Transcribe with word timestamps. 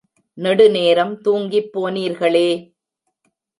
நெடுநேரம் 0.37 1.21
தூங்கிப் 1.21 1.71
போனீர்களே! 1.73 2.47